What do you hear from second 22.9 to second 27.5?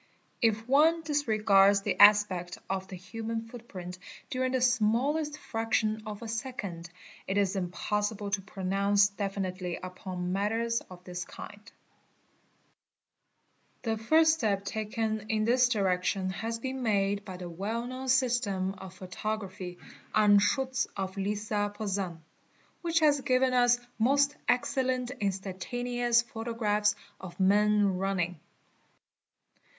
has 484 FOOTPRINTS given us most excellent instantaneous photographs of